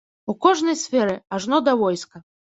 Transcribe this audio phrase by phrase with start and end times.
[0.31, 2.25] У кожнай сферы, ажно да войска.